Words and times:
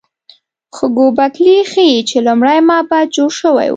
خو 0.75 0.85
ګوبک 0.97 1.35
لي 1.45 1.57
ښيي 1.71 1.97
چې 2.09 2.17
لومړی 2.27 2.59
معبد 2.69 3.05
جوړ 3.15 3.29
شوی 3.39 3.67
و. 3.67 3.69